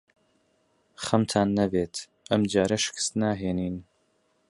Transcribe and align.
خەمتان 1.05 1.47
نەبێت. 1.59 1.95
ئەم 2.29 2.41
جارە 2.51 2.77
شکست 2.85 3.11
ناهێنین. 3.21 3.75